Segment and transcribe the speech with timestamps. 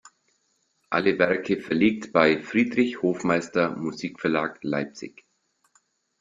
[0.89, 5.27] Alle Werke verlegt bei Friedrich Hofmeister Musikverlag, Leipzig